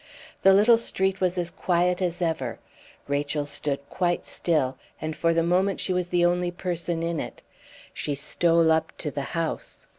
[0.41, 2.57] The little street was as quiet as ever;
[3.07, 7.43] Rachel stood quite still, and for the moment she was the only person in it.
[7.93, 9.85] She stole up to the house.